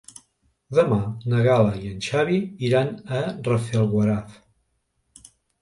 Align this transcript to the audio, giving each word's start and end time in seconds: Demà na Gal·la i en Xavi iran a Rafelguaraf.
Demà 0.77 0.97
na 1.33 1.41
Gal·la 1.49 1.75
i 1.83 1.91
en 1.91 2.01
Xavi 2.07 2.39
iran 2.71 2.91
a 3.21 3.23
Rafelguaraf. 3.51 4.37